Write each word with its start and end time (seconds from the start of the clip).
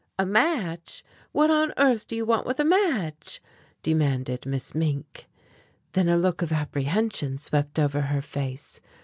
"A 0.17 0.25
match? 0.25 1.03
What 1.31 1.51
on 1.51 1.73
earth 1.77 2.07
do 2.07 2.15
you 2.15 2.25
want 2.25 2.47
with 2.47 2.59
a 2.59 2.63
match?" 2.63 3.39
demanded 3.83 4.47
Miss 4.47 4.73
Mink. 4.73 5.27
Then 5.91 6.09
a 6.09 6.17
look 6.17 6.41
of 6.41 6.51
apprehension 6.51 7.37
swept 7.37 7.77
over 7.77 8.01
her 8.01 8.23
face. 8.23 8.81